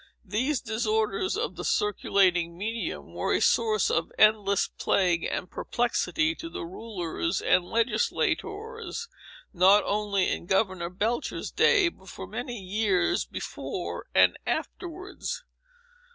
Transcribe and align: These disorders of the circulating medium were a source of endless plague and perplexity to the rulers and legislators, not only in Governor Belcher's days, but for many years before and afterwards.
These 0.25 0.61
disorders 0.61 1.37
of 1.37 1.57
the 1.57 1.63
circulating 1.63 2.57
medium 2.57 3.13
were 3.13 3.35
a 3.35 3.39
source 3.39 3.91
of 3.91 4.11
endless 4.17 4.67
plague 4.79 5.25
and 5.29 5.47
perplexity 5.47 6.33
to 6.33 6.49
the 6.49 6.65
rulers 6.65 7.39
and 7.39 7.63
legislators, 7.65 9.07
not 9.53 9.83
only 9.85 10.29
in 10.31 10.47
Governor 10.47 10.89
Belcher's 10.89 11.51
days, 11.51 11.91
but 11.91 12.09
for 12.09 12.25
many 12.25 12.59
years 12.59 13.25
before 13.25 14.07
and 14.15 14.39
afterwards. 14.47 15.43